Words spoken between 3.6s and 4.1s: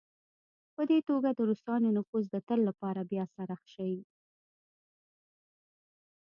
شي.